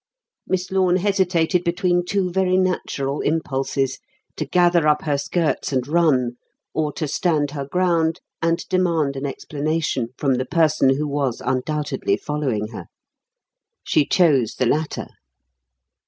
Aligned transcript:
Miss 0.47 0.71
Lorne 0.71 0.95
hesitated 0.95 1.63
between 1.63 2.03
two 2.03 2.31
very 2.31 2.57
natural 2.57 3.19
impulses 3.21 3.99
to 4.35 4.45
gather 4.45 4.87
up 4.87 5.03
her 5.03 5.15
skirts 5.19 5.71
and 5.71 5.87
run, 5.87 6.37
or 6.73 6.91
to 6.93 7.07
stand 7.07 7.51
her 7.51 7.67
ground 7.67 8.19
and 8.41 8.67
demand 8.67 9.15
an 9.15 9.27
explanation 9.27 10.07
from 10.17 10.37
the 10.39 10.45
person 10.45 10.95
who 10.97 11.07
was 11.07 11.39
undoubtedly 11.39 12.17
following 12.17 12.69
her. 12.69 12.85
She 13.83 14.03
chose 14.07 14.55
the 14.55 14.65
latter. 14.65 15.05